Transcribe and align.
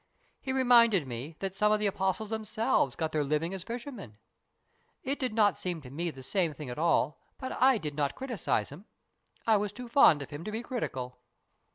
He 0.41 0.51
reminded 0.51 1.05
me 1.05 1.35
that 1.41 1.53
some 1.55 1.71
of 1.71 1.79
the 1.79 1.85
apostles 1.85 2.31
themselves 2.31 2.95
got 2.95 3.11
their 3.11 3.23
living 3.23 3.53
as 3.53 3.63
fishermen. 3.63 4.17
It 5.03 5.19
did 5.19 5.31
not 5.31 5.59
seem 5.59 5.79
to 5.83 5.91
me 5.91 6.09
the 6.09 6.23
same 6.23 6.55
thing 6.55 6.71
at 6.71 6.79
all, 6.79 7.21
but 7.37 7.51
I 7.61 7.77
did 7.77 7.93
not 7.93 8.15
criticize 8.15 8.69
him. 8.69 8.85
I 9.45 9.57
was 9.57 9.71
too 9.71 9.87
fond 9.87 10.23
of 10.23 10.31
him 10.31 10.43
to 10.43 10.51
be 10.51 10.63
critical. 10.63 11.19